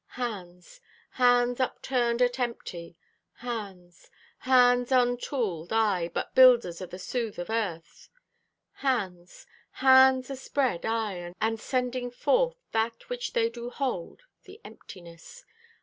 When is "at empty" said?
2.23-2.97